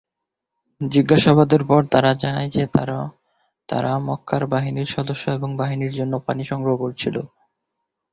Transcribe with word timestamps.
জিজ্ঞাসাবাদের 0.81 1.61
পর 1.65 1.81
তারা 1.91 2.11
জানায় 2.13 2.49
যে 2.49 2.63
তারা 3.69 3.91
মক্কার 4.07 4.43
বাহিনীর 4.47 4.87
সদস্য 4.87 5.25
এবং 5.29 5.49
বাহিনীর 5.57 5.93
জন্য 5.93 6.13
পানি 6.19 6.43
সংগ্রহ 6.45 6.75
করছিল। 6.77 7.15